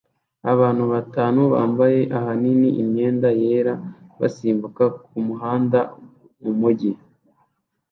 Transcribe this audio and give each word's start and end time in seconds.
Abantu 0.53 0.83
batanu 0.93 1.41
bambaye 1.53 1.99
ahanini 2.17 2.69
imyenda 2.81 3.29
yera 3.41 3.73
basimbuka 4.19 4.83
kumuhanda 5.07 5.79
mumujyi 6.41 6.91